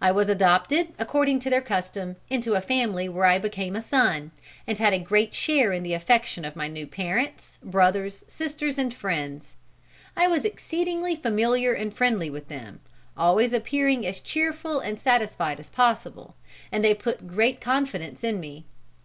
[0.00, 4.30] I was adopted according to their custom, into a family where I became a son,
[4.64, 8.94] and had a great share in the affection of my new parents, brothers, sisters and
[8.94, 9.56] friends.
[10.16, 12.78] I was exceedingly familiar and friendly with them,
[13.16, 16.36] always appearing as cheerful and satisfied as possible,
[16.70, 18.66] and they put great confidence in me.